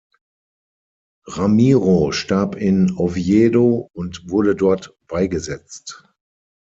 [1.27, 6.11] Ramiro starb in Oviedo und wurde dort beigesetzt.